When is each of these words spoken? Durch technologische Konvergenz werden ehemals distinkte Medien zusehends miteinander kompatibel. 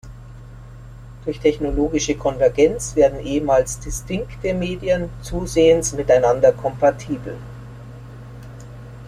Durch 1.25 1.39
technologische 1.39 2.15
Konvergenz 2.15 2.95
werden 2.95 3.19
ehemals 3.19 3.79
distinkte 3.79 4.51
Medien 4.55 5.11
zusehends 5.21 5.93
miteinander 5.93 6.53
kompatibel. 6.53 7.37